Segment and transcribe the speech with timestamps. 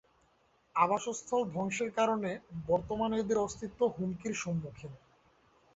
[0.75, 2.31] আবাসস্থল ধ্বংসের কারণে
[2.67, 4.93] বর্তমানে এদের অস্তিত্ব হুমকির সম্মুখীন।